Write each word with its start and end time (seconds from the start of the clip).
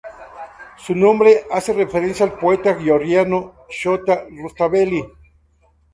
Su 0.79 0.95
nombre 0.95 1.43
hace 1.51 1.73
referencia 1.73 2.25
al 2.25 2.33
poeta 2.33 2.73
georgiano 2.75 3.53
Shota 3.69 4.23
Rustaveli. 4.31 5.03